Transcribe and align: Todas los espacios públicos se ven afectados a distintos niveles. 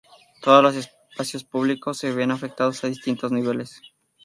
Todas 0.41 0.63
los 0.63 0.75
espacios 0.77 1.43
públicos 1.43 1.95
se 1.95 2.11
ven 2.11 2.31
afectados 2.31 2.83
a 2.83 2.87
distintos 2.87 3.31
niveles. 3.31 3.79